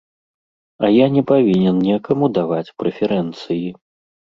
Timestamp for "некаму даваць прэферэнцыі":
1.91-3.67